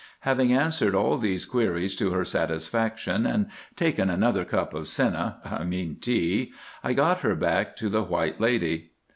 Having 0.21 0.51
answered 0.51 0.95
all 0.95 1.15
these 1.19 1.45
queries 1.45 1.95
to 1.97 2.09
her 2.09 2.25
satisfaction, 2.25 3.27
and 3.27 3.45
taken 3.75 4.09
another 4.09 4.43
cup 4.43 4.73
of 4.73 4.87
senna—I 4.87 5.63
mean 5.63 5.97
tea—I 6.01 6.93
got 6.93 7.19
her 7.19 7.35
back 7.35 7.75
to 7.75 7.87
the 7.87 8.01
White 8.01 8.41
Lady. 8.41 8.93